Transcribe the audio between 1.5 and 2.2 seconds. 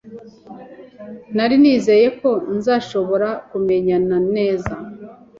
nizeye